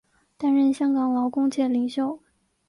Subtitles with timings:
[0.35, 2.19] 担任香港劳工界领袖。